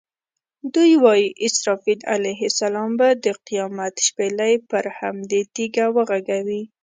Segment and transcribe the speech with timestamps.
[0.73, 6.63] دوی وایي اسرافیل علیه السلام به د قیامت شپېلۍ پر همدې تیږه وغږوي.